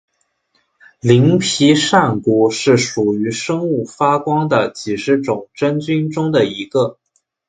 [0.99, 6.97] 鳞皮扇菇是属于生物发光的几十种真菌中的一个。